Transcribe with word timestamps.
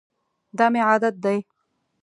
دا 0.57 0.65
مي 0.73 0.81
عادت 0.87 1.15
دی. 1.23 1.37